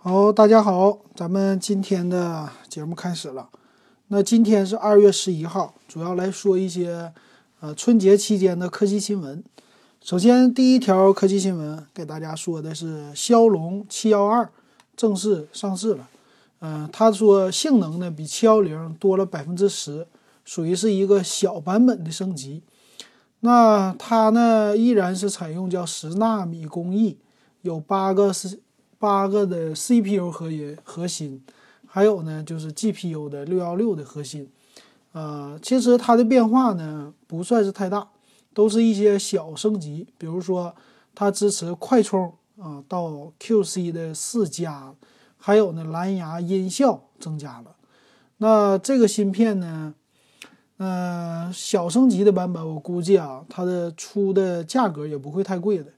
[0.00, 3.48] 好，大家好，咱们今天的节目开始了。
[4.06, 7.12] 那今天是二月十一号，主要来说一些
[7.58, 9.42] 呃春节期间的科技新闻。
[10.00, 14.48] 首先，第一条科技新闻给大家说的是骁龙七幺二
[14.96, 16.08] 正式上市了。
[16.60, 20.06] 嗯，他说性能呢比七幺零多了百分之十，
[20.44, 22.62] 属于是一个小版本的升级。
[23.40, 27.18] 那它呢依然是采用叫十纳米工艺，
[27.62, 28.60] 有八个是
[28.98, 31.42] 八个的 CPU 核心核心，
[31.86, 34.50] 还有呢就是 GPU 的六幺六的核心。
[35.12, 38.08] 呃，其实它的变化呢不算是太大，
[38.52, 40.74] 都是一些小升级，比如说
[41.14, 44.94] 它支持快充啊，到 QC 的四加。
[45.40, 47.76] 还有呢，蓝牙音效增加了。
[48.38, 49.94] 那这个芯片呢，
[50.78, 55.92] 呃，小升级的版本，我估计啊，它的出的价格也不会太贵的，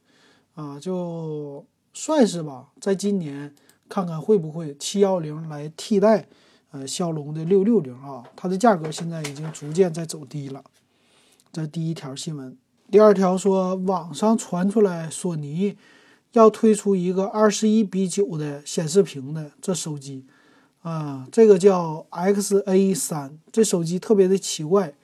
[0.55, 3.55] 啊，就算是吧，在今年
[3.89, 6.27] 看看会不会七幺零来替代
[6.71, 10.65] 呃骁龙的六六零啊，它的价格现在已经逐渐在走低了。
[11.52, 12.57] 这第一条新闻。
[12.91, 15.77] 第二条说，网上传出来索尼。
[16.35, 20.24] 要推出一个二十一比九的显示屏的这手机，
[20.80, 24.95] 啊，这个叫 XA 三，这手机特别的奇怪，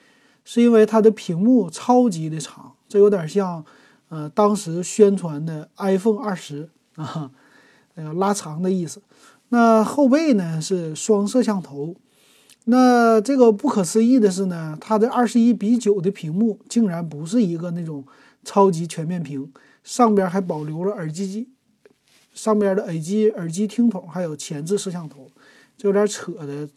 [0.45, 3.65] 是因为它的屏幕超级的长，这有点像，
[4.09, 7.31] 呃，当时宣传的 iPhone 二十啊，
[7.95, 9.01] 那个拉长的意思。
[9.51, 11.95] 那后背呢是双摄像头，
[12.65, 18.05] 那这个不可思议的是呢，它的二十一比九的屏幕竟然不是一个那种
[18.45, 19.53] 超级全面屏。
[19.85, 21.49] 上边还保留了耳机机，
[22.35, 25.29] 上边的耳机耳机听筒，还有前置摄像头，
[25.79, 26.69] 这有点扯的。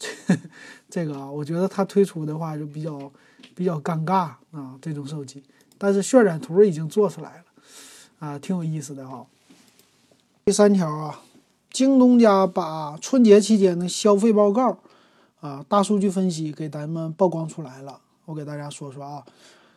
[0.88, 3.12] 这个啊，我觉得它推出的话就比较
[3.56, 5.42] 比较尴尬啊，这种手机。
[5.76, 7.44] 但是渲染图已经做出来了，
[8.20, 9.26] 啊，挺有意思的哈。
[10.44, 11.20] 第三条啊，
[11.70, 14.78] 京东家把春节期间的消费报告
[15.40, 19.24] 啊大数据分析给咱们曝光出来了，我给大家说说啊，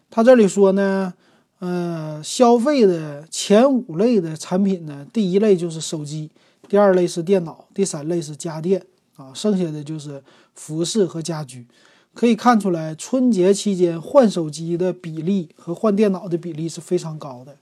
[0.09, 1.13] 他这里说呢。
[1.59, 6.29] 呃，消费的前五类的产品呢，第一类就是手机，
[6.67, 10.21] 第二类是电脑，第三类是家电啊，剩下的就是
[10.55, 11.65] 服饰和家居。
[12.13, 17.55] 可以看出来，春节期间换手机的比例和换电脑的比例是非常高的，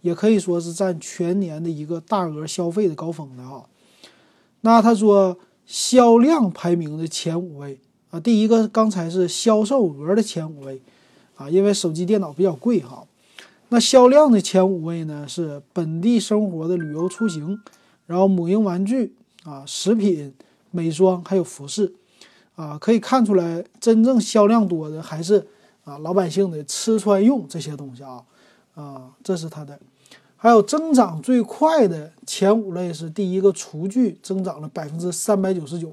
[0.00, 3.66] 也可以说是占全年的一个大额消费的高峰的哈。
[4.60, 7.80] 那他说销量排名的前五位
[8.10, 10.80] 啊，第一个刚才是销售额的前五位
[11.36, 13.04] 啊，因为手机电脑比较贵哈。
[13.68, 15.26] 那销量的前五位呢？
[15.26, 17.60] 是本地生活的旅游出行，
[18.06, 20.32] 然后母婴玩具啊、食品、
[20.70, 21.92] 美妆还有服饰，
[22.54, 25.44] 啊，可以看出来，真正销量多的还是
[25.82, 28.22] 啊老百姓的吃穿用这些东西啊，
[28.76, 29.76] 啊，这是它的。
[30.36, 35.92] 还有增长最快的前五类是第一个厨具，增长了百分之三百九十九，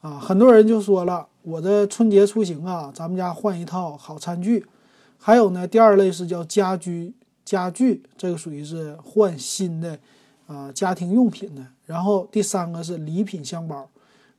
[0.00, 4.64] 啊，很多人就说了，我的春节出行啊，咱们家换一套好餐具。
[5.18, 7.12] 还有呢，第二类是叫家居
[7.44, 9.98] 家具，这个属于是换新的
[10.46, 11.66] 啊家庭用品的。
[11.84, 13.88] 然后第三个是礼品箱包，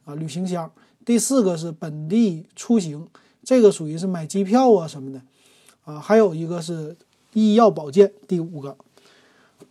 [0.05, 0.71] 啊旅行箱。
[1.05, 3.05] 第四个是本地出行，
[3.43, 5.21] 这个属于是买机票啊什么的，
[5.83, 6.95] 啊还有一个是
[7.33, 8.11] 医药保健。
[8.27, 8.77] 第五个，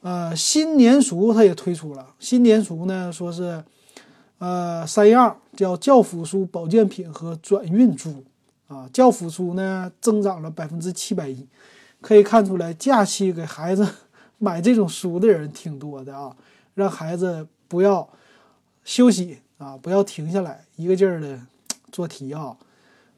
[0.01, 3.65] 呃新年俗它也推出了，新年俗呢说是
[4.39, 8.25] 呃三样，叫教辅书、保健品和转运珠。
[8.69, 11.47] 啊，教辅书呢增长了百分之七百一，
[12.01, 13.87] 可以看出来假期给孩子
[14.39, 16.35] 买这种书的人挺多的啊，
[16.73, 18.09] 让孩子不要
[18.83, 21.39] 休息啊，不要停下来，一个劲儿的
[21.91, 22.57] 做题啊。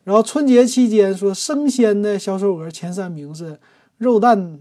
[0.03, 3.57] 然后春节期间说生鲜的销售额前三名是
[4.05, 4.61] 肉蛋、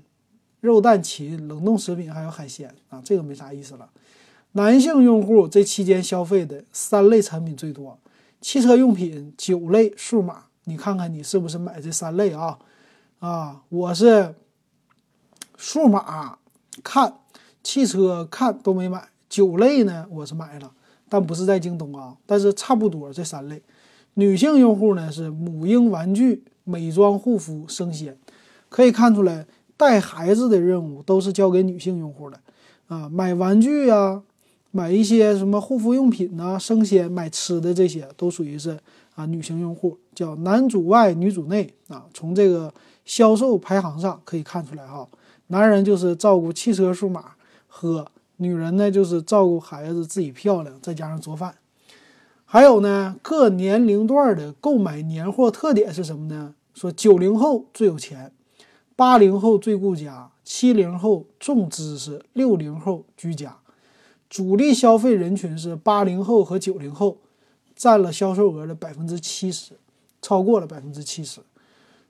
[0.61, 3.89] 肉蛋禽、冷冻食品还有海鲜啊，这个没啥意思了。
[4.53, 7.99] 男性用户这期间消费的三类产品最多：
[8.39, 10.45] 汽车用品、酒类、数码。
[10.63, 12.57] 你看看你是不是买这三类啊？
[13.19, 14.33] 啊，我是
[15.57, 16.37] 数码
[16.81, 17.15] 看，
[17.61, 20.71] 汽车看都没买，酒类呢我是买了，
[21.09, 23.61] 但不是在京东啊，但是差不多这三类。
[24.13, 28.17] 女性用户呢是母婴玩具、美妆护肤、生鲜，
[28.73, 29.45] 可以看出来
[29.77, 32.39] 带孩子的任务都是交给女性用户的
[32.87, 34.23] 啊，买玩具呀，
[34.71, 38.79] 买一些什么护肤用品呐，生鲜买吃的这些都属于是。
[39.15, 42.73] 啊，女性用户叫男主外女主内啊，从这个
[43.05, 45.07] 销售排行上可以看出来哈，
[45.49, 47.33] 男人就是照顾汽车数码
[47.67, 51.53] 喝，女人呢就是照顾孩子自己漂亮，再加上做饭。
[52.43, 56.55] 还有呢，各年龄段的购买年货特点是什么呢？
[56.73, 58.31] 说九零后最有钱，
[58.95, 63.57] 八零后最顾家，七零后重知识，六零后居家。
[64.29, 67.17] 主力消费人群是八零后和九零后，
[67.75, 69.73] 占了销售额的百分之七十，
[70.21, 71.41] 超过了百分之七十。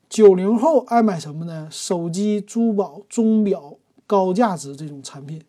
[0.08, 1.68] 九零后爱买什么呢？
[1.70, 3.76] 手机、珠宝、钟表、
[4.06, 5.42] 高价值这种产品。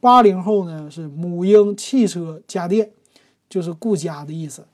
[0.00, 2.90] 八零后呢是母婴、汽车、家电，
[3.48, 4.66] 就是顾家的意思。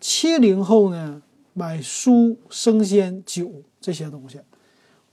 [0.00, 1.22] 七零后呢
[1.52, 4.40] 买书、生鲜、酒这些东西。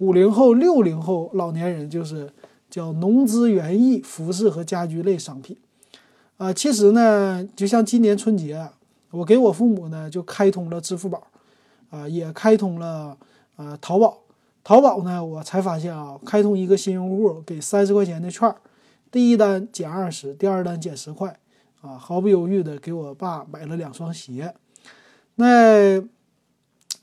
[0.01, 2.33] 五零后、六零后老年人就是
[2.71, 5.56] 叫农资园艺、服饰和家居类商品。
[6.38, 8.68] 啊，其实呢，就像今年春节，
[9.12, 11.27] 我给我父母呢就开通了支付宝，
[11.92, 13.15] 啊，也开通了
[13.57, 14.18] 呃淘宝。
[14.63, 18.51] 淘宝呢，我才发现啊，开通一个新用户给三十块钱的券，
[19.12, 21.38] 第一单减二十，第二单减十块，
[21.81, 24.56] 啊，毫不犹豫的给我爸买了两双鞋。
[25.36, 26.01] 那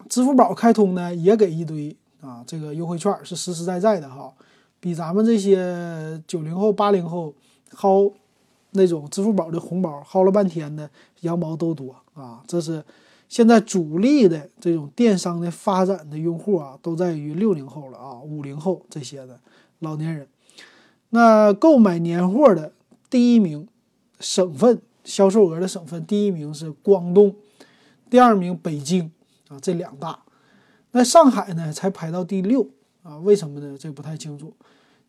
[0.09, 4.33] 支付宝开通呢，也给一堆啊，这个优惠券是实实在在的哈，
[4.81, 7.35] 比咱们这些九零后、八零后
[7.73, 8.13] 薅。
[8.73, 10.89] 那种支付宝的红包薅了半天的
[11.23, 12.45] 羊毛都多啊！
[12.47, 12.85] 这是
[13.27, 19.41] 现在主力的这种电商的发展的用户啊，都在于六零后了啊，五零后这些的
[19.79, 20.29] 老年人。
[21.09, 22.71] 那购买年货的
[23.09, 23.67] 第一名
[24.21, 27.35] 省份销售额的省份，第一名是广东，
[28.11, 29.11] 第二名北京
[29.49, 30.21] 啊，这两大。
[30.99, 32.69] 那上海呢，才排到第六
[33.05, 33.19] 啊？
[33.19, 33.79] 为什么呢？
[33.79, 34.53] 这不太清楚。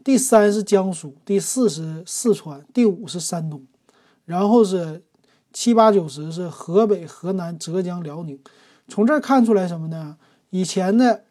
[0.03, 3.65] 第三是江苏，第四是四川，第五是山东，
[4.25, 5.01] 然后是
[5.51, 8.37] 七八九十是河北、河南、浙江、辽宁。
[8.87, 10.15] 从这儿看出来什么呢？
[10.51, 11.21] 以前呢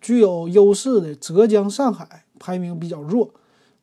[0.00, 3.30] 具有优势的浙江、上海排名比较弱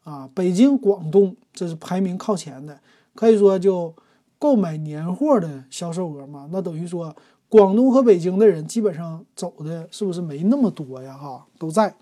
[0.03, 2.77] 啊，北京、广东这是排名靠前的。
[3.13, 3.95] 可以说，就
[4.37, 7.15] 购买年货的销售额嘛，那等于说
[7.55, 11.13] 广东和北京的人基本上走的是不是没那么多呀？
[11.13, 11.95] 哈，都在。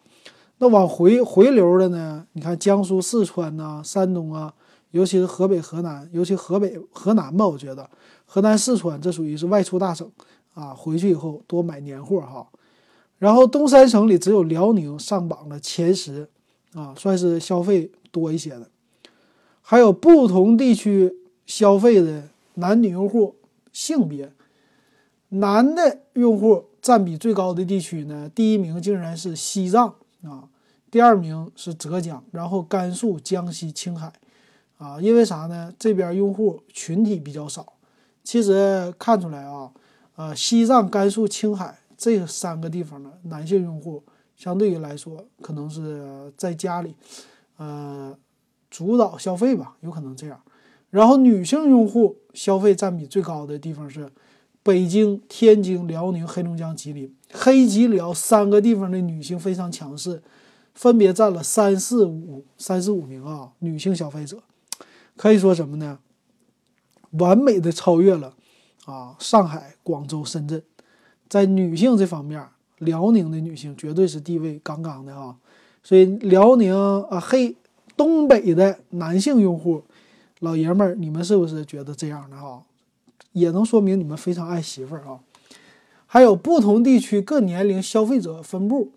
[0.57, 2.25] 那往回回流的呢？
[2.33, 4.51] 你看江苏、四川呐、山东啊，
[4.89, 7.87] 尤其是河北、河南，尤其河北、河南吧，我觉得
[8.25, 10.09] 河南、四川这属于是外出大省
[10.55, 10.73] 啊。
[10.73, 12.47] 回去以后多买年货哈。
[13.19, 16.27] 然后东三省里只有辽宁上榜了前十
[16.73, 18.67] 啊，算是消费多一些的。
[19.61, 21.15] 还有不同地区
[21.45, 22.23] 消费的
[22.55, 23.35] 男女用户
[23.71, 24.33] 性别，
[25.33, 30.49] 男的用户占比最高的地区呢，第一名竟然是西藏啊。
[30.91, 34.13] 第二名是浙江，然后甘肃、江西、青海，
[34.77, 35.73] 啊，因为啥呢？
[35.79, 37.73] 这边用户群体比较少。
[38.23, 39.71] 其实看出来啊，
[40.15, 44.03] 呃，西藏、甘肃、青海这三个地方的男性用户，
[44.35, 46.93] 相对于来说，可能是在家里，
[47.57, 48.15] 呃，
[48.69, 50.39] 主导消费吧，有可能这样。
[50.91, 54.07] 然后女性用户消费占比最高的地方是
[54.63, 60.23] 北京、天津、辽宁、黑龙江、吉林，黑吉辽三个地方的女性非常强势。
[60.73, 64.41] 分别占了三四五三四五名啊，女性消费者
[65.15, 65.99] 可以说什么呢？
[67.11, 68.33] 完美的超越了
[68.85, 70.63] 啊，上海、广州、深圳，
[71.29, 72.43] 在女性这方面，
[72.79, 75.35] 辽宁的女性绝对是地位杠杠的啊。
[75.83, 77.55] 所以辽宁啊，黑
[77.95, 79.83] 东北的男性用户，
[80.39, 82.63] 老爷们儿，你们是不是觉得这样的哈？
[83.33, 85.19] 也能说明你们非常爱媳妇儿啊。
[86.07, 88.91] 还有不同地区各年龄消费者分布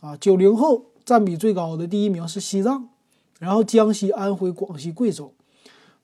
[0.00, 0.84] 啊，九零后。
[1.08, 2.86] 占比最高的第一名是西藏，
[3.38, 5.32] 然后江西、安徽、广西、贵州。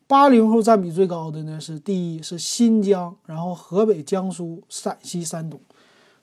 [0.06, 5.60] 八零后占比最高的呢是第一是新疆，然后河北、江苏、陕西、山东，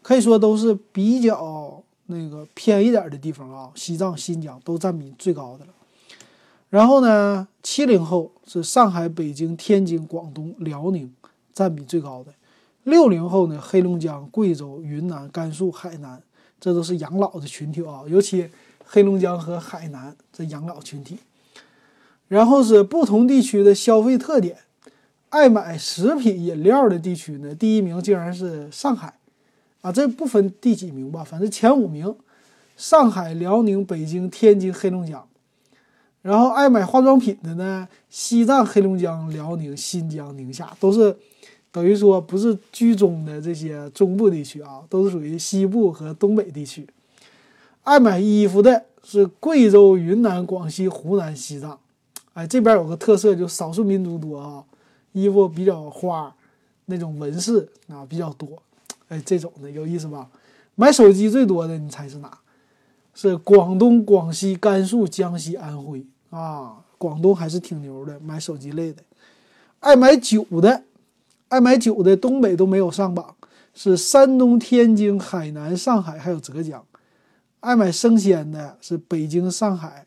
[0.01, 3.69] 可以说都是比较那个偏一点的地方啊。
[3.75, 5.71] 西藏、新疆都占比最高的了。
[6.71, 11.13] 然后呢，七零后是上海、北京、天津、广东、辽宁
[11.53, 12.33] 占比最高的。
[12.83, 16.21] 六零后呢，黑龙江、贵州、云南、甘肃、海南，
[16.59, 18.49] 这都是养老的群体啊，尤其。
[18.93, 21.17] 黑龙江和海南这养老群体，
[22.27, 24.57] 然后是不同地区的消费特点，
[25.29, 29.13] 爱买食品饮料的地区呢，第一名竟然是上海，
[29.79, 32.13] 啊，这不分第几名吧，反正前五名，
[32.75, 35.25] 上海、辽宁、北京、天津、黑龙江。
[36.21, 41.17] 然后爱买化妆品的呢，西藏、黑龙江、辽宁、新疆、宁夏都是，
[41.71, 46.87] 等于说不是居中的这些中部地区啊，都是属于西部和东北地区。
[47.83, 51.79] 爱买衣服的是贵州、云南、广西、湖南、西藏，
[52.33, 54.63] 哎，这边有个特色，就少数民族多啊，
[55.13, 56.35] 衣服比较花，
[56.85, 58.61] 那种纹饰啊比较多，
[59.07, 60.29] 哎，这种的有意思吧？
[60.75, 62.37] 买手机最多的，你猜是哪？
[63.13, 69.01] 是广东、广西、甘肃、江西、安徽啊，广东还是挺牛的，买手机类的。
[69.79, 70.83] 爱买酒的，
[71.51, 73.35] 爱买酒的东北都没有上榜，
[73.73, 76.81] 是山东、天津、海南、上海还有浙江。
[77.59, 80.05] 爱买生鲜的是北京、上海、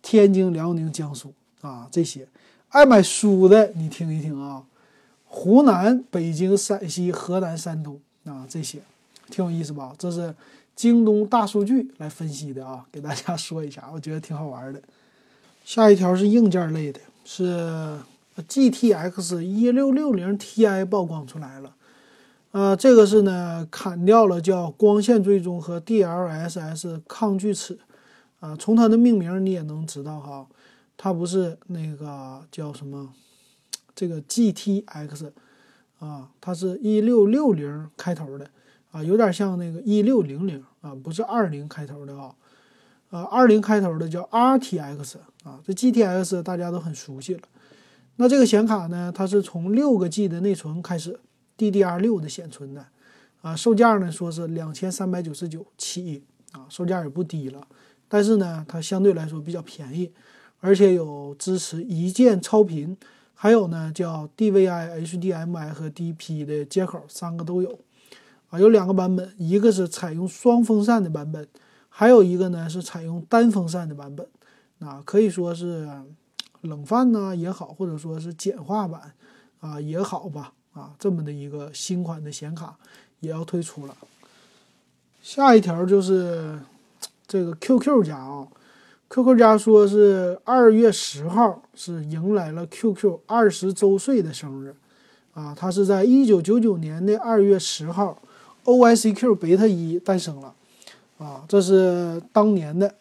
[0.00, 2.26] 天津、辽宁、江苏啊，这些；
[2.68, 4.62] 爱买书的，你听一听啊，
[5.24, 8.78] 湖南、北京、陕西、河南、山东啊，这些
[9.28, 9.92] 挺有意思吧？
[9.98, 10.32] 这是
[10.76, 14.80] 京东大数据来分析的啊，给大家说一下，我觉得挺好玩的。
[15.64, 17.98] 下一条是硬件类的，是
[18.42, 21.74] GTX 一六六零 Ti 曝光出来了。
[22.52, 27.78] 呃，这个是呢，砍掉了叫光线追踪和 DLSS 抗锯齿，
[28.40, 30.46] 啊，从它的命名你也能知道哈，
[30.96, 33.12] 它不是那个叫什么，
[33.94, 35.32] 这个 GTX，
[35.98, 38.48] 啊，它是一六六零开头的，
[38.90, 42.34] 啊，有点像那个一六零零啊，不是二零开头的啊，
[43.10, 47.40] 呃，二零开头的叫 RTX，啊，这 GTX 大家都很熟悉了，
[48.16, 51.20] 那这个显卡呢，它是从六个 G 的内存开始。
[51.58, 52.84] DDR 六的显存的，
[53.40, 57.66] 啊，售价呢说是两千三百九十九起，啊，售价也不低了。
[58.08, 60.12] 但是呢，它相对来说比较便宜，
[60.60, 62.94] 而且有支持一键超频，
[63.32, 67.78] 还有呢叫 DVI、HDMI 和 DP 的接口，三个都有。
[68.50, 71.48] 啊，有两个版本，一个是采用双风扇的版本，
[71.88, 74.26] 还有一个呢是采用单风扇的版本。
[74.80, 75.88] 啊，可以说是
[76.62, 79.12] 冷饭呢也好，或者说是简化版
[79.60, 80.52] 啊也好吧。
[80.72, 82.76] 啊，这么的一个新款的显卡
[83.20, 83.96] 也要推出了。
[85.22, 86.60] 下一条就是
[87.26, 88.46] 这个 QQ 家啊
[89.08, 94.76] ，QQ 家说是二月十号是迎来了 QQ 二十周岁的生日
[95.32, 98.20] 啊，它是在一九九九年的二月十号
[98.64, 100.54] ，OICQ 贝塔一诞生了
[101.16, 102.94] 啊，这是当年的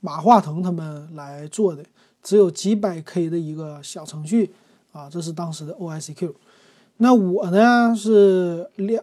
[0.00, 1.84] 马化腾他们来做的，
[2.28, 4.52] 只有几百 K 的一个小程序
[4.92, 6.34] 啊，这是当时的 OICQ。
[6.98, 9.02] 那我呢是两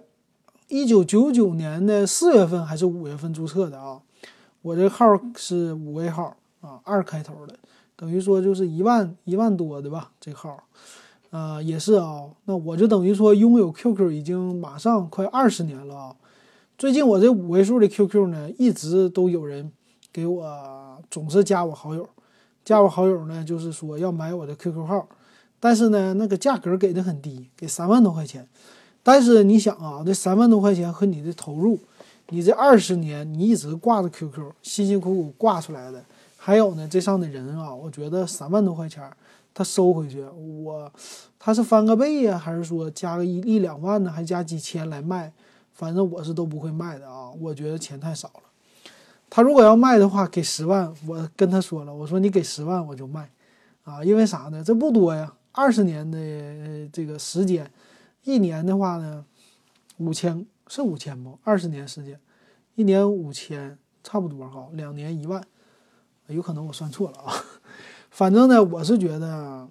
[0.67, 3.99] 一九九九年的四月份还是五月份注册的啊？
[4.61, 7.57] 我这号是五位号啊，二开头的，
[7.95, 10.11] 等于说就是一万一万多的吧。
[10.21, 10.63] 这号，
[11.31, 12.25] 呃，也是啊。
[12.43, 16.15] 那我就等于说拥有 QQ 已经马上快二十年了啊。
[16.77, 19.71] 最近我这五位数的 QQ 呢，一直都有人
[20.13, 22.07] 给我总是加我好友，
[22.65, 25.07] 加我好友呢，就是说要买我的 QQ 号。
[25.57, 28.47] 但是呢，那个价格给的很低，给三万多块钱。
[29.01, 31.79] 但是你想啊，这三万多块钱和你的投入，
[32.29, 36.03] 你这二十年你一直挂着 QQ，辛辛苦苦挂出来的，
[36.37, 39.09] 还有呢，这上的人啊，我觉得三万多块钱
[39.53, 40.91] 他收回去，我
[41.39, 45.31] 他是翻个倍呀，还是说加个一一两万呢，还加几千来卖？
[45.73, 48.41] 反正我是都不会卖的啊，我觉得钱太少了。
[49.35, 53.29] 他如果要卖的话，给十万，我跟他说了，我说你给十万我就卖，
[53.83, 54.63] 啊，因为啥呢？
[54.63, 55.33] 这不多呀。
[55.51, 57.69] 二十年的这个时间，
[58.23, 59.25] 一年的话呢，
[59.97, 61.37] 五千是五千不？
[61.43, 62.17] 二十年时间，
[62.75, 64.69] 一年五千，差不多哈。
[64.71, 65.43] 两年一万，
[66.27, 67.33] 有可能我算错了啊。
[68.11, 69.67] 反正呢，我是觉得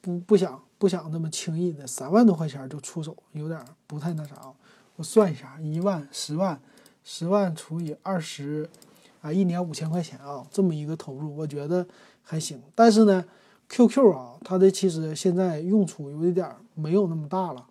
[0.00, 4.54] 不不想不想那么轻易的三万多块钱就出手，有点不太那啥啊。
[4.94, 6.60] 我算一下，一万、十万、
[7.04, 8.68] 十万除以二十，
[9.20, 11.86] 啊，一年五千块钱啊，这么一个投入，我觉得
[12.22, 12.60] 还行。
[12.74, 13.24] 但是呢。
[13.68, 17.66] QQ 啊，它的其实现在用处有一点没有那么大了，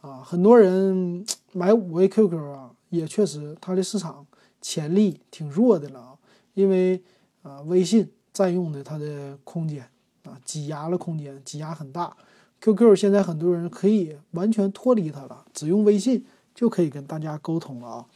[0.00, 4.24] 啊，很多人买五位 QQ 啊，也确实它的市场
[4.60, 6.14] 潜力挺弱的了啊，
[6.54, 7.02] 因为
[7.42, 9.84] 啊，微信占用的它的空间
[10.22, 12.16] 啊，挤压了空间，挤压很大。
[12.60, 16.24] QQ 现在很多人可以完全脱离它了，只用微信
[16.54, 18.06] 就可以跟大家沟通了啊。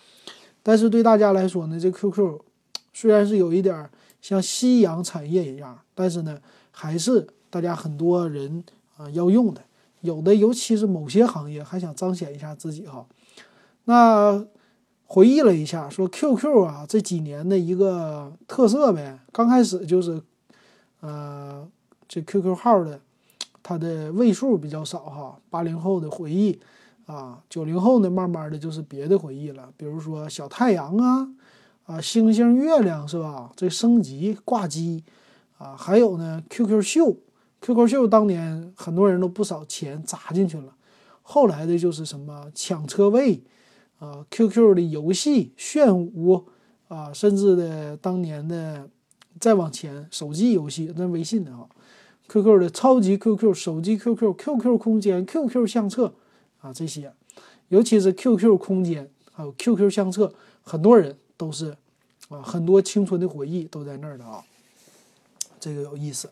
[0.66, 2.40] 但是对大家来说呢，这 QQ
[2.92, 3.88] 虽然是有一点
[4.20, 6.36] 像夕阳产业一样，但是呢。
[6.78, 8.62] 还是大家很多人
[8.98, 9.62] 啊要用的，
[10.02, 13.06] 有的尤其是某些行业还想彰显一下自己哈。
[13.84, 14.44] 那
[15.06, 20.20] 回忆了一下，说 QQ 啊这几年的一个特色呗，刚开始就是，
[21.00, 21.66] 呃，
[22.06, 23.00] 这 QQ 号的
[23.62, 25.38] 它的位数比较少哈。
[25.48, 26.60] 八零后的回忆
[27.06, 31.28] 啊，九零后呢慢慢的就是别的回忆了，比如说小太阳啊，
[31.86, 33.50] 啊星星月亮是吧？
[33.56, 35.02] 这升级挂机。
[35.58, 37.16] 啊，还有呢，QQ 秀
[37.62, 40.74] ，QQ 秀当年很多人都不少钱砸进去了。
[41.22, 43.42] 后来的就是什么抢车位，
[43.98, 46.44] 啊，QQ 的游戏炫舞，
[46.88, 48.86] 啊，甚至的当年的
[49.40, 51.66] 再往前，手机游戏那微信的啊
[52.28, 56.12] ，QQ 的超级 QQ 手机 QQ，QQ 空间，QQ 相册，
[56.66, 57.12] 啊，这些，
[57.68, 60.32] 尤其是 QQ 空间还有 QQ 相册，
[60.62, 61.76] 很多人都是
[62.28, 64.42] 啊，很多青春的回忆都在那儿的啊。
[65.60, 66.28] 这个有意思，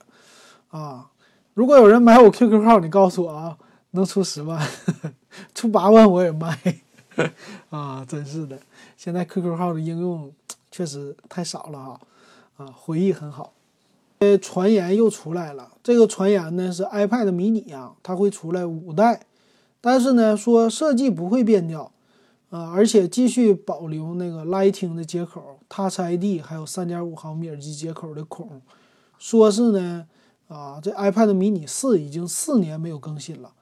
[0.71, 1.11] 啊！
[1.55, 3.57] 如果有人买我 QQ 号，你告诉我啊，
[3.93, 4.61] 能出十万，
[5.55, 6.59] 出八万我也卖，
[7.71, 8.05] 啊！
[8.09, 8.59] 真是的，
[8.97, 10.33] 现在 QQ 号的应用
[10.71, 12.01] 确实太少了啊，
[12.57, 12.67] 啊！
[12.67, 13.53] 回忆很好。
[14.41, 19.21] 传言又出来了，这个传言呢是 iPad mini 啊，它会出来五代，
[19.85, 21.93] 但是呢说设计不会变掉，
[22.49, 28.63] 啊，而且继续保留那个 Lighting 的接口、Touch ID 还有3.5毫米耳机接口的孔，
[29.19, 30.07] 说是呢，
[30.49, 33.53] 啊，这 iPad mini 四已经四年没有更新了，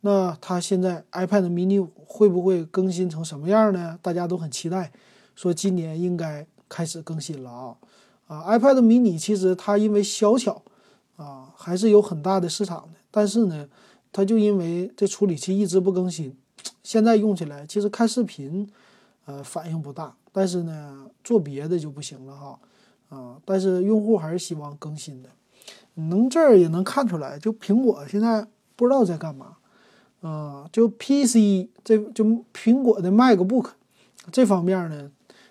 [0.00, 3.96] 那它现在 iPad mini 会不会更新成什么样呢？
[4.02, 4.90] 大家都很期待，
[5.36, 7.76] 说今年应该开始更新了啊。
[8.26, 10.60] 啊，iPad mini 其实它因为小巧，
[11.16, 12.98] 啊，还是有很大的市场的。
[13.10, 13.66] 但是呢，
[14.12, 16.36] 它就因为这处理器一直不更新，
[16.82, 18.68] 现在用起来其实看视频，
[19.26, 20.14] 呃，反应不大。
[20.32, 22.58] 但是呢，做别的就不行了哈。
[23.08, 25.28] 啊，但是用户还是希望更新的。
[25.94, 28.46] 能这儿也能看出来，就苹果现在
[28.76, 29.56] 不知道在干嘛。
[30.20, 33.70] 啊，就 PC 这就苹果的 MacBook
[34.30, 35.10] 这方面呢。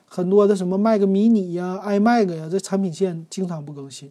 [0.10, 4.10] 很多的什么 Mac mini 呀、iMac 呀，这产品线经常不更新。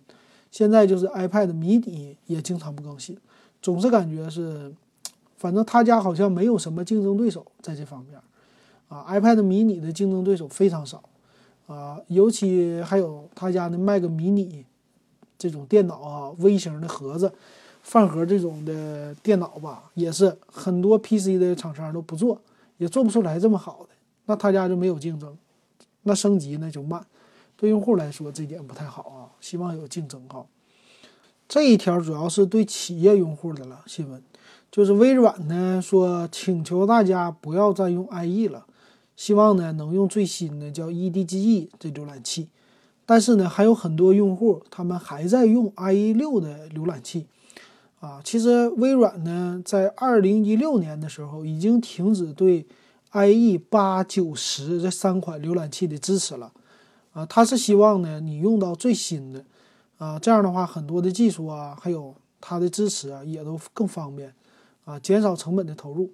[0.50, 3.16] 现在就是 iPad mini 也经常不更新，
[3.66, 4.72] 总是感觉是，
[5.36, 8.16] 反正他家好像没有什么竞争对手在这方面。
[8.86, 11.02] 啊，iPad mini 的竞争对手非常少。
[11.66, 14.62] 啊，尤其还有他家的 Mac mini
[15.36, 17.32] 这种电脑啊，微型的盒子、
[17.82, 22.40] 饭盒这种的电脑吧，也是很多 PC 的厂商都不做，
[22.76, 23.88] 也做不出来这么好的。
[24.26, 25.36] 那他家就没有竞争。
[26.04, 27.04] 那升级那就慢，
[27.56, 29.34] 对用户来说这点不太好啊。
[29.40, 30.46] 希望有竞争哈。
[31.48, 34.22] 这一条主要是对企业用户的了新闻，
[34.70, 38.66] 就是微软呢说请求大家不要再用 IE 了，
[39.16, 42.48] 希望呢能用最新的叫 EDGE 这浏览器。
[43.04, 47.26] 但是呢还有很多用户他们还在用 IE 六的浏览器
[48.00, 48.20] 啊。
[48.24, 52.66] 其实微软呢在二零一六年的时候已经停止对。
[53.12, 56.52] IE 八九十这三款浏览器的支持了，
[57.12, 59.42] 啊，他是希望呢你用到最新的，
[59.98, 64.34] 啊，这样的话很多的技术啊，还有它的支持啊，也都更方便，
[64.84, 66.12] 啊，减少成本的投入。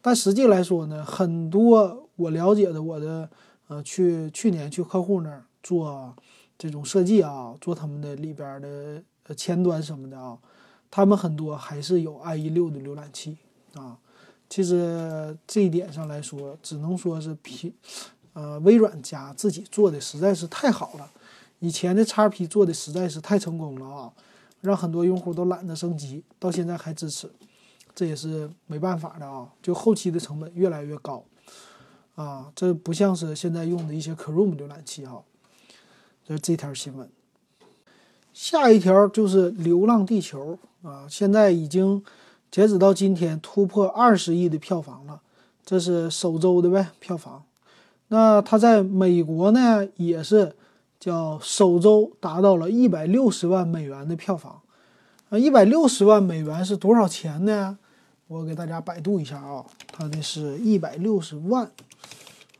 [0.00, 3.28] 但实际来说呢，很多我了解的，我的
[3.66, 6.14] 呃去去年去客户那儿做
[6.56, 10.38] 这种设计啊，做他们的里边的呃前端什么的啊，
[10.90, 13.36] 他们很多还是有 IE 六的浏览器
[13.74, 13.98] 啊。
[14.48, 17.72] 其实这一点上来说，只能说是苹，
[18.34, 21.10] 呃，微软家自己做的实在是太好了。
[21.58, 24.12] 以前的 x P 做的实在是太成功了啊，
[24.60, 27.30] 让很多用户都懒得升级，到现在还支持，
[27.94, 29.48] 这也是没办法的啊。
[29.62, 31.24] 就后期的成本越来越高，
[32.14, 35.22] 啊，这不像是现在用的一些 Chrome 浏览器哈。
[36.26, 37.08] 这是这条新闻。
[38.32, 42.04] 下一条就是《流浪地球》啊，现在已经。
[42.48, 45.20] 截止到今天，突破二十亿的票房了，
[45.64, 47.42] 这是首周的呗票房。
[48.08, 50.54] 那它在美国呢，也是
[50.98, 54.60] 叫首周达到了一百六十万美元的票房。
[55.28, 57.78] 啊，一百六十万美元是多少钱呢？
[58.28, 61.70] 我给大家百度一下啊，它的是一百六十万，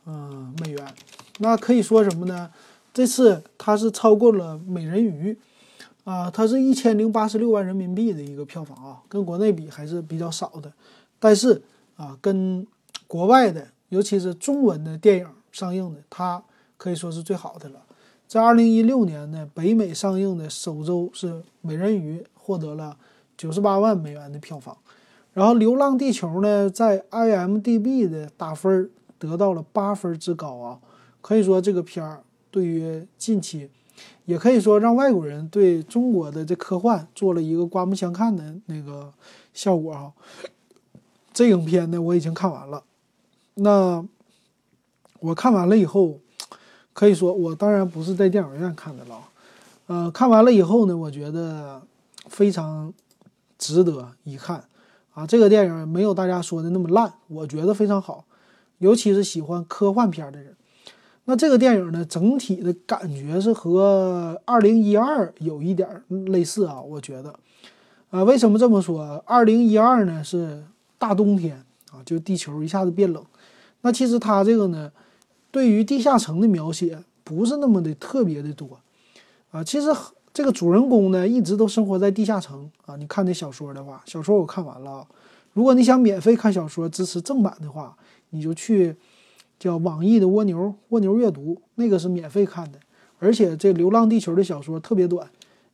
[0.05, 0.95] 嗯，美元。
[1.39, 2.51] 那可以说什么呢？
[2.93, 5.39] 这次它是超过了美人鱼。
[6.05, 10.73] 啊，它是一千零八十六万人民币的一个票房啊，跟国内比还是比较少的。
[11.19, 11.61] 但是
[11.97, 12.65] 啊，跟
[13.09, 16.41] 国外的，尤其是中文的电影上映的，它
[16.77, 17.83] 可以说是最好的了。
[18.29, 22.97] 在二零一六年呢，北美上映的首周是《美人鱼》，获得了
[23.37, 24.77] 九十八万美元的票房。
[25.33, 30.81] 然后《流浪地球》呢，在 IMDB 的打分得到了八分之高啊，
[31.21, 33.71] 可以说这个片儿对于近期。
[34.27, 39.13] 也可以说让外国人对中国的这科幻做了一个刮目相看的那个
[39.55, 40.13] 效果哈。
[41.33, 42.83] 这影片呢我已经看完了，
[43.55, 44.05] 那
[45.21, 46.19] 我看完了以后，
[46.97, 49.21] 可以说我当然不是在电影院看的了，
[49.87, 51.83] 呃，看完了以后呢，我觉得
[52.27, 52.91] 非常
[53.59, 54.65] 值得一看
[55.13, 55.27] 啊。
[55.27, 58.25] 这个电影没有大家说的那么烂，我觉得非常好，
[58.79, 60.57] 尤其是喜欢科幻片的人。
[61.27, 67.39] 那这个电影呢，整体的感觉是和二零一二有一点类似啊，我觉得，
[68.09, 69.23] 啊，为什么这么说？
[69.27, 70.65] 二零一二呢是
[70.97, 73.23] 大冬天啊，就地球一下子变冷。
[73.83, 74.91] 那其实它这个呢，
[75.57, 78.79] 对于地下城的描写不是那么的特别的多
[79.51, 79.65] 啊。
[79.65, 79.89] 其实
[80.35, 82.95] 这个主人公呢，一直都生活在地下城啊。
[82.97, 85.07] 你看那小说的话，小说我看完了。
[85.55, 87.97] 如果你想免费看小说，支持正版的话，
[88.29, 88.97] 你就去。
[89.59, 92.79] 叫网易的蜗牛蜗牛阅读，那个是免费看的，
[93.19, 95.27] 而且这《流浪地球》的小说特别短，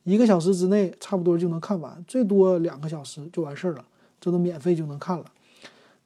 [0.05, 3.85] 一个小时之内差不多就能看完，最多两个小时就完事儿了，
[4.21, 5.25] 这都免费就能看了。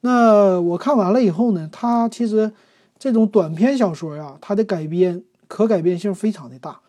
[0.01, 2.51] 那我看完了以后呢，它其实
[2.99, 6.81] 这种短篇小说呀，它的改编可改编性非常的大。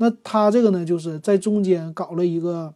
[0.00, 2.72] 那他这个呢，就是在中间搞了一个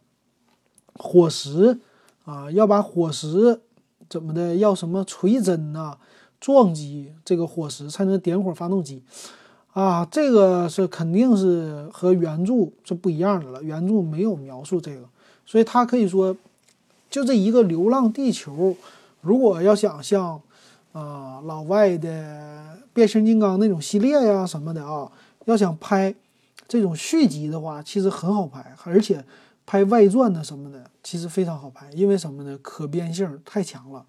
[0.95, 1.79] 火石
[2.25, 3.61] 啊，要把火石
[4.09, 5.95] 怎么的，要什么锤针呐，
[6.41, 9.01] 撞击这个火石才能点火发动机
[9.71, 10.05] 啊。
[10.11, 15.07] 这个是肯定是和原著是不一样的了，原著没有描述这个，
[15.45, 16.35] 所以他可以说，
[17.09, 18.51] 就这一个《流浪地球》，
[19.21, 20.41] 如果要想像
[20.93, 25.11] 啊老外的变形金刚那种系列呀什么的啊，
[25.45, 26.15] 要想拍。
[26.65, 29.23] 这种续集的话，其实很好拍，而且
[29.65, 32.57] 拍外传的什么的，其实非常好拍，因为什么呢？
[32.63, 34.03] 可编性太强了，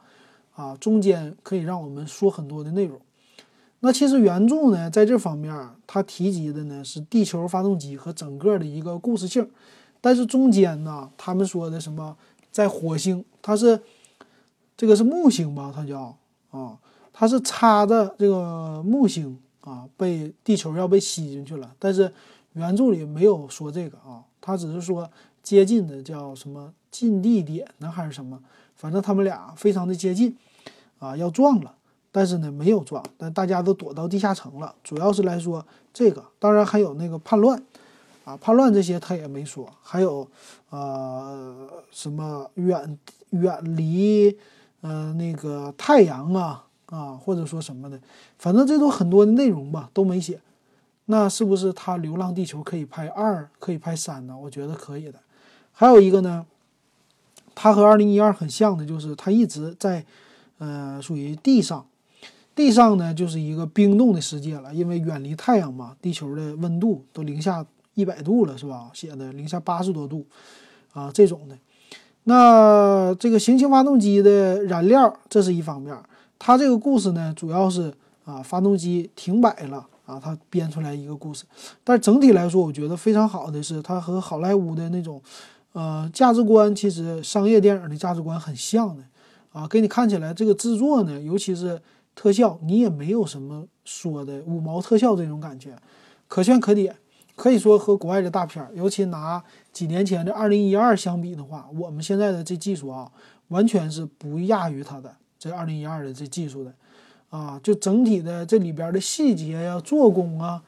[0.54, 2.98] 啊，中间可以让我们说很多的内容。
[3.80, 5.52] 那其实原著呢，在这方面，
[5.86, 9.50] 它提及的呢是地球发动机和整个的一个故事性，
[10.00, 12.16] 但是中间呢，他们说的什么，
[12.50, 13.82] 在火星，它是
[14.76, 15.70] 这个是木星吧？
[15.74, 16.16] 它叫
[16.56, 16.78] 啊，
[17.12, 22.12] 它是插着这个木星啊，被地球要被吸进去了，但是。
[22.54, 25.10] 原著里没有说这个啊，他只是说
[25.42, 28.40] 接近的叫什么近地点呢，还是什么？
[28.76, 30.36] 反正他们俩非常的接近，
[31.00, 31.74] 啊，要撞了，
[32.12, 34.72] 但是呢没有撞，但大家都躲到地下城了。
[34.84, 37.60] 主要是来说这个，当然还有那个叛乱，
[38.24, 40.24] 啊，叛乱这些他也没说，还有
[40.70, 42.96] 呃什么远
[43.30, 44.38] 远离
[44.84, 47.98] 呃那个太阳啊啊，或者说什么的，
[48.38, 50.38] 反正这都很多的内容吧，都没写。
[51.06, 54.36] 那是不是他《流浪地球》可以拍二，可以拍三呢？
[54.36, 55.18] 我觉得可以的。
[55.72, 56.44] 还有一个呢，
[57.54, 60.04] 它和《二零一二》很像的，就是它一直在，
[60.58, 61.86] 呃，属于地上。
[62.54, 68.90] 地上呢，就是一个冰冻的世界了，因为远离太阳嘛，地球的温度都零下一百度了，是吧？
[68.92, 70.26] 写的零下八十多度，
[70.92, 71.58] 啊，这种的。
[72.24, 75.96] 那这个行星发动机的燃料，这是一方面。
[76.38, 77.92] 它这个故事呢，主要是
[78.24, 79.86] 啊，发动机停摆了。
[80.06, 81.44] 啊，它编出来一个故事，
[81.82, 85.18] 但整体来说，我觉得非常好的是，它和好莱坞的那种，
[85.72, 89.02] 呃，价值观，其实商业电影的价值观很像的，
[89.54, 91.80] 啊，给你看起来这个制作呢，尤其是
[92.14, 95.74] 特效，你也没有什么说的五毛特效这种感觉，
[96.28, 96.94] 可圈可点，
[97.36, 99.42] 可以说和国外的大片，尤其拿
[99.72, 103.10] 几年前的《二零一二》相比的话，我们现在的这技术啊，
[103.48, 106.72] 完全是不亚于它的这《二零一二》的这技术的。
[107.30, 110.62] 啊，就整体的这里边的细节呀、做工啊、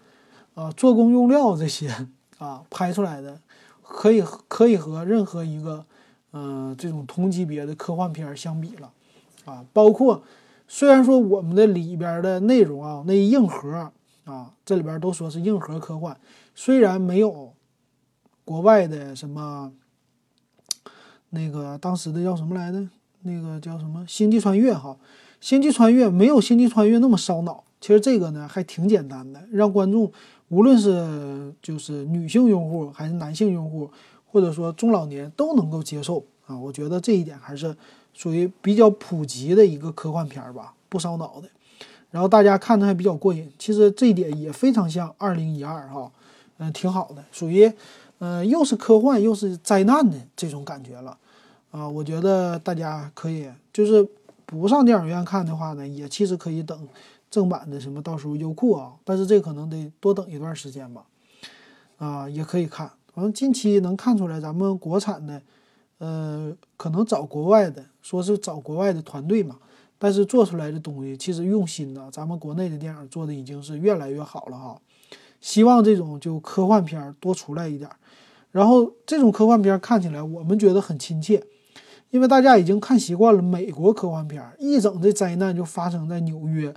[0.54, 1.88] 啊做工用料这些
[2.38, 3.38] 啊，拍出来的
[3.84, 5.84] 可以可以和任何一个
[6.32, 8.90] 嗯这种同级别的科幻片相比了
[9.44, 9.64] 啊。
[9.72, 10.20] 包括
[10.66, 13.92] 虽然说我们的里边的内容啊，那硬核
[14.24, 16.16] 啊，这里边都说是硬核科幻，
[16.58, 17.52] 虽然没有
[18.46, 19.70] 国外的什么
[21.30, 22.88] 那个当时的叫什么来着，
[23.22, 24.96] 那个叫什么《星际穿越》哈。
[25.38, 30.10] 星际穿越没有星际穿越那么烧脑，其实这个呢还挺简单的，让观众
[30.48, 33.90] 无论是就是女性用户还是男性用户，
[34.32, 36.56] 或者说中老年都能够接受啊。
[36.56, 37.76] 我觉得这一点还是
[38.14, 41.48] 属于比较普及的一个科幻片吧，不烧脑的，
[42.10, 43.52] 然后大家看的还比较过瘾。
[43.58, 46.10] 其实这一点也非常像二零一二哈，
[46.58, 47.72] 嗯，挺好的，属于
[48.18, 51.16] 嗯又是科幻又是灾难的这种感觉了
[51.70, 51.88] 啊。
[51.88, 54.08] 我觉得大家可以就是。
[54.48, 56.88] 不上电影院看的话呢，也其实可以等
[57.28, 61.04] 正版的什么，到时候优酷啊，但是这可能得多等一段时间吧。
[61.98, 62.88] 啊，也可以看。
[63.12, 65.42] 反正近期能看出来，咱们国产的，
[65.98, 69.58] 呃，可能找国外的，说是找国外的团队嘛，
[69.98, 74.80] 但是做出来的东西其实用心的，咱们国内的电影做的已经是越来越好了哈。
[75.46, 77.88] 希望这种就科幻片多出来一点，
[78.50, 81.40] 然后这种科幻片看起来我们觉得很亲切。
[82.10, 86.74] 因为大家已经看习惯了美国科幻片，一整这灾难就发生在纽约，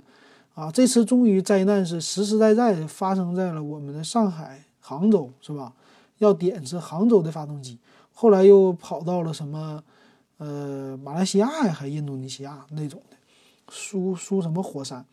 [0.54, 5.72] 啊，这次终于灾难是实实在在的发生在了我们的上海、杭州，是吧？
[6.18, 7.76] 要点是杭州的发动机，
[8.14, 9.82] 后来又跑到了什么，
[10.38, 13.16] 呃，马来西亚呀，还印度尼西亚那种的，
[13.68, 15.04] 苏苏什么火山，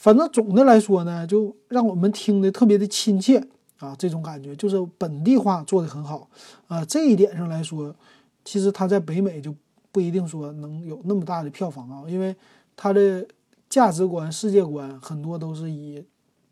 [0.00, 6.26] 反正总的来说呢，就让我们听的特别的亲切啊，这种感觉就是本地化做的很好
[6.68, 7.94] 啊，这一点上来说。
[8.42, 9.54] 其实它在北美就
[9.92, 12.34] 不一定说能有那么大的票房啊，因为
[12.74, 13.26] 它的
[13.68, 16.02] 价值观、世界观很多都是以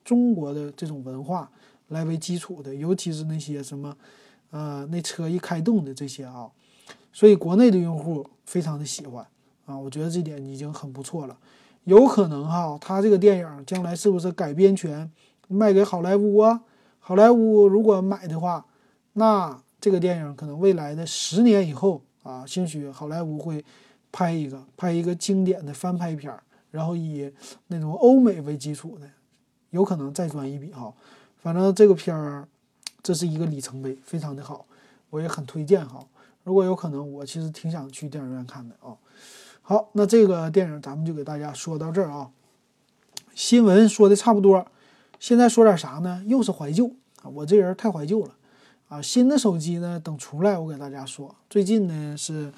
[0.05, 1.51] 中国的这种文化
[1.89, 3.97] 来为基础的，尤其是那些什么，
[4.51, 6.51] 呃，那车一开动的这些啊，
[7.15, 9.27] 所以国内的用户非常的喜欢
[9.65, 11.39] 啊，我觉得这点已经很不错了。
[11.89, 15.11] 有可能哈，他这个电影将来是不是改编权
[15.49, 16.61] 卖给好莱坞啊？
[16.99, 18.67] 好莱坞如果买的话，
[19.15, 19.59] 那。
[19.81, 23.65] 这个电影可能未来的十年以后啊，兴许好莱坞会
[24.11, 27.33] 拍一个拍一个经典的翻拍片儿，然后以
[27.69, 29.09] 那种欧美为基础的，
[29.71, 30.93] 有可能再赚一笔哈。
[31.37, 32.49] 反正这个片儿，
[33.05, 34.67] 这是一个里程碑，非常的好，
[35.11, 36.05] 我也很推荐哈。
[36.43, 38.97] 如果有可能，我其实挺想去电影院看的啊。
[39.69, 42.31] 好，那这个电影咱们就给大家说到这儿啊。
[43.35, 44.67] 新闻说的差不多，
[45.21, 46.25] 现在说点啥呢？
[46.27, 46.87] 又是怀旧
[47.21, 47.29] 啊！
[47.29, 48.35] 我这人太怀旧了
[48.89, 49.03] 啊！
[49.03, 51.35] 新的手机呢，等出来我给大家说。
[51.51, 52.51] 最近呢是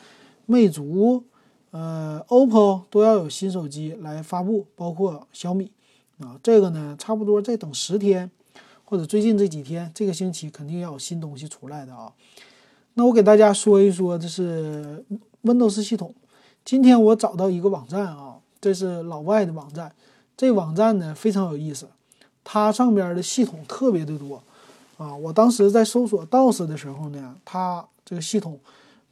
[0.46, 1.24] 魅族、
[1.72, 5.72] 呃、OPPO 都要有新手机来发布，包括小米
[6.20, 6.38] 啊。
[6.40, 8.30] 这个呢，差不多再等十天，
[8.84, 12.12] 或者最近这几天，这个星期肯定要有新东西出来的啊。
[12.94, 15.04] 那我给大家说一说，这是
[15.42, 16.14] Windows 系统。
[16.64, 19.92] 今天我找到一个网站啊，这是老外的网站。
[20.36, 21.88] 这网站呢非常有意思，
[22.44, 24.42] 它上边的系统特别的多
[24.96, 25.14] 啊。
[25.14, 28.58] 我当时在搜索 DOS 的时候呢，它这个系统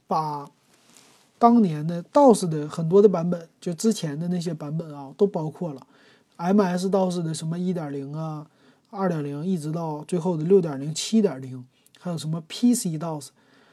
[0.07, 0.49] 把
[1.39, 5.87] 当年的 DOS 的很多的版本，就之前的那些版本啊，都包括了。
[6.37, 8.47] MS DOS 的什么1.0啊、
[8.93, 11.63] 2.0，一直到最后的6.0、7.0，
[11.99, 13.29] 还有什么 PC DOS。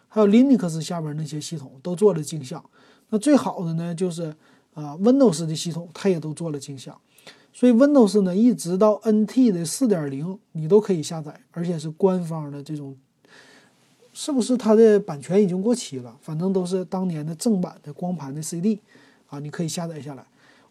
[0.07, 2.63] 还有 Linux 下边那些系统都做了镜像，
[3.09, 4.35] 那最好的呢就是
[4.73, 6.99] 啊 Windows 的系统，它也都做了镜像，
[7.53, 12.97] 所以 Windows 呢一直到 NT 的4.0你都可以下载，而且是官方的这种，
[14.11, 16.17] 是不是它的版权已经过期了？
[16.21, 18.81] 反正都是当年的正版的光盘的 CD
[19.27, 20.25] 啊，你可以下载下来。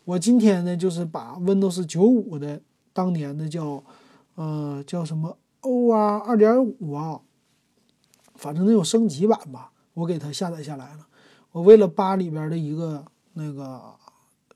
[0.04, 2.60] 我今天呢就是把 Windows 95的
[2.92, 3.82] 当年的叫
[4.34, 7.20] 呃叫什么 OR 2.5啊。
[8.34, 11.06] 反正那种升级版吧，我给它下载下来了。
[11.54, 13.80] 我为了扒里边的一个那个，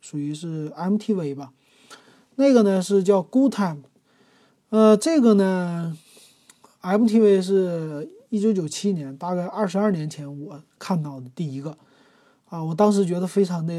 [0.01, 1.53] 属于是 MTV 吧，
[2.35, 3.83] 那个呢是叫 Good Time，
[4.71, 5.97] 呃，这个呢
[6.83, 11.79] ，MTV 是一九九七年，大概二十二年前我看到的第一个，
[12.49, 13.73] 啊，我当时觉得非常的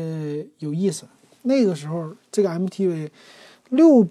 [0.59, 1.05] 有意思。
[1.41, 3.09] 那个时候这个 MTV
[3.69, 4.07] 六。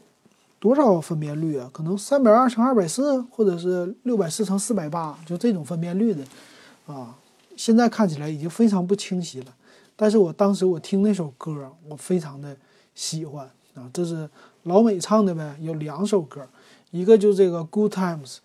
[0.60, 1.70] 多少分辨率啊？
[1.72, 6.24] 可能三百二乘二百四，或者是六百四乘四百八，就这种分辨率的，
[6.92, 7.16] 啊，
[7.58, 9.54] 现在看起来已经非常不清晰了。
[9.96, 12.56] 但是我当时我听那首歌，我非常的
[12.94, 14.30] 喜欢啊，这是
[14.62, 15.56] 老美唱的呗。
[15.60, 16.48] 有两首歌，
[16.92, 18.36] 一个就这个 Good Times，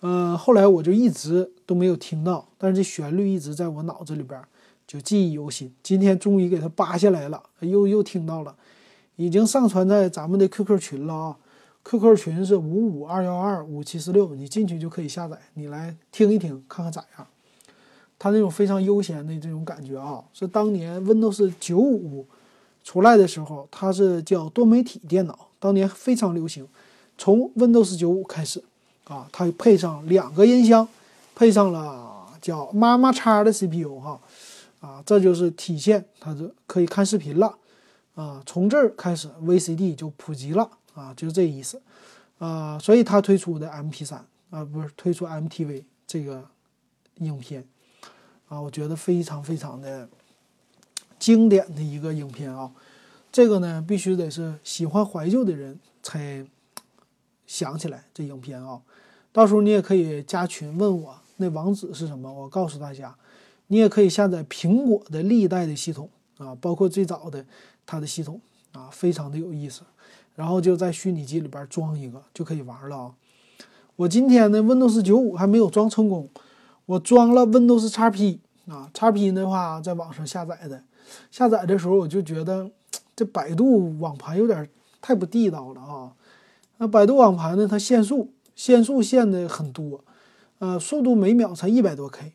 [0.00, 4.38] 呃，后来我就一直都没有听到，但是这旋律一直在我脑子里边
[4.86, 5.72] 就记忆犹新。
[5.82, 8.54] 今天终于给它扒下来了，又又听到了，
[9.16, 11.36] 已经上传在咱们的 QQ 群了啊。
[11.84, 17.26] QQ 群是五五二幺二五七四六，你进去就可以下载，你来听一听，看看咋样。
[18.18, 22.26] 它那种非常悠闲的这种感觉啊，是当年 Windows 九五
[22.82, 26.66] 出来的时候，它是叫多媒体电脑，当年非常流行。
[27.16, 28.62] 从 Windows 九五开始
[29.04, 30.88] 啊，它配上两个音箱，
[31.34, 34.20] 配上了叫妈妈叉的 CPU 哈，
[34.80, 37.56] 啊，这就是体现它是可以看视频了
[38.14, 38.42] 啊。
[38.46, 40.70] 从这儿开始，VCD 就普及了。
[40.94, 41.80] 啊，就是这意思，
[42.38, 44.16] 啊，所以他推出的 MP3
[44.50, 46.44] 啊，不是推出 MTV 这个
[47.18, 47.64] 影片，
[48.48, 50.08] 啊，我觉得非常非常的
[51.18, 52.70] 经典的一个影片啊，
[53.30, 56.46] 这个呢必须得是喜欢怀旧的人才
[57.46, 58.80] 想起来这影片啊，
[59.32, 63.14] 到时候你也可以加群问我那网址是什么，我告诉大家，
[63.68, 66.08] 你也可以下载苹果的历代的系统
[66.38, 67.44] 啊，包括最早的
[67.86, 68.40] 它的系统
[68.72, 69.82] 啊，非常的有意思。
[70.34, 73.14] 然后就在虚拟机里边装一个就可以玩了啊！
[73.96, 76.28] 我今天呢，Windows 九五还没有装成功，
[76.88, 80.82] 我装了 Windows XP 啊，XP 的话在网上下载的，
[81.30, 82.70] 下载的时候我就觉得
[83.14, 84.66] 这百度网盘有点
[85.02, 86.12] 太不地道了啊！
[86.78, 90.02] 那百度网盘呢，它限速，限速限的很多，
[90.60, 92.32] 呃，速度每秒才一百多 K，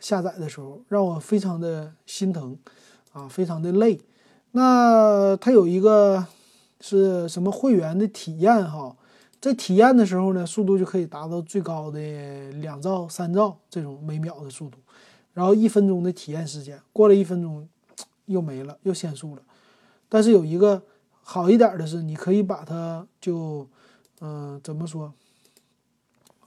[0.00, 2.56] 下载的时候让我非常的心疼
[3.12, 4.00] 啊，非常的累。
[4.52, 6.26] 那它有一个。
[6.84, 8.96] 是什么会员的体验哈？
[9.42, 11.98] 在体验的时候呢，速度就可以达到最高的
[12.60, 14.78] 两兆、三兆这种每秒的速度，
[15.34, 17.68] 然后一分钟的体验时间，过了一分钟
[18.26, 19.42] 又没了，又限速了。
[20.08, 20.80] 但是有一个
[21.22, 23.66] 好一点的是，你可以把它就，
[24.20, 25.12] 嗯，怎么说？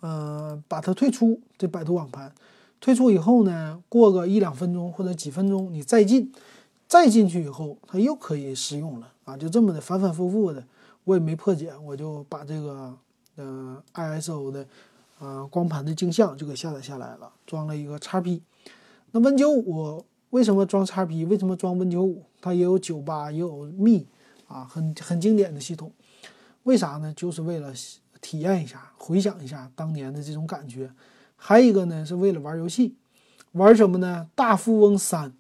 [0.02, 2.34] 嗯，把它退出这百度网盘，
[2.80, 6.32] 退出以后呢，过个一两分钟或者几分钟，你再进。
[6.88, 9.36] 再进去以后，它又可以使用了啊！
[9.36, 10.64] 就这么的反反复复的，
[11.06, 12.94] 我也没破解，我就把这个
[13.38, 14.68] 呃 ISO 的
[15.20, 18.42] 呃光盘的镜像就给下载下来了，装了一个 XP。
[19.12, 21.28] 那 Win95 为什么装 XP？
[21.28, 22.18] 为什么装 Win95？
[22.42, 24.04] 它也有98，也有 Me
[24.48, 25.92] 啊，很很经典的系统。
[26.64, 27.14] 为啥呢？
[27.16, 27.74] 就是为了
[28.20, 30.92] 体验一下，回想一下当年的这种感觉。
[31.36, 32.96] 还有一个呢，是为了玩游戏，
[33.52, 34.28] 玩什么呢？
[34.34, 35.32] 大富翁三。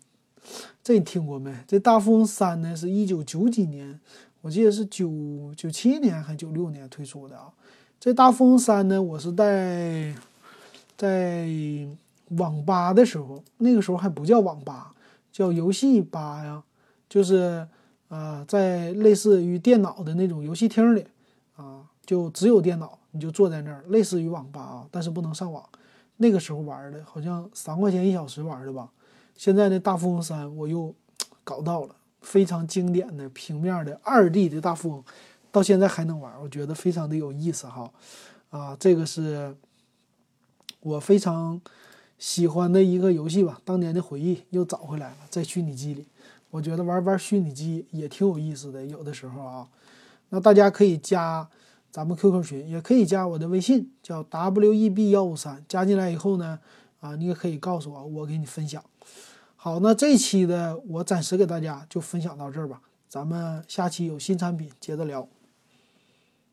[0.84, 1.52] 这你听过没？
[1.68, 4.00] 这大富翁三呢，是一九九几年，
[4.46, 5.12] 我记得是九
[5.58, 7.52] 九七年还是九六年推出的啊。
[8.00, 10.14] 这大富翁三呢，我是在
[10.96, 11.50] 在
[12.38, 14.94] 网吧的时候，那个时候还不叫网吧，
[15.32, 16.64] 叫游戏吧呀，
[17.10, 17.68] 就是
[18.10, 21.08] 呃，在类似于电脑的那种游戏厅里
[21.56, 25.68] 啊，就只有电脑，你就坐在那儿，类似于网吧啊，但是不能上网。
[26.18, 28.92] 那个时候玩的，好像三块钱一小时玩的吧。
[29.36, 30.94] 现在的大富翁三我又
[31.44, 31.96] 搞到了，
[32.26, 35.04] 非常经典的平面的二 D 的大富翁，
[35.52, 37.90] 到现在还能玩，我觉得非常的有意思哈。
[38.50, 39.56] 啊，这个是
[40.80, 41.62] 我非常
[42.18, 46.08] 喜欢的一个游戏吧，当年的回忆又找回来了，在虚拟机里，
[46.50, 49.68] 我觉得玩玩虚拟机也挺有意思的，有的时候啊，
[50.30, 51.48] 那大家可以加
[51.92, 56.60] 咱们 QQ 群，也可以加我的微信，叫 WEB 幺五三，加进来以后呢，
[57.02, 58.84] 啊，你也可以告诉我，我给你分享。
[59.66, 65.28] 好，那这一期的我暂时给大家就分享到这儿吧，咱们下期有新产品接着聊。